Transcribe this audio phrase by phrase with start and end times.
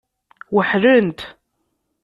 [0.55, 1.19] Weḥlent.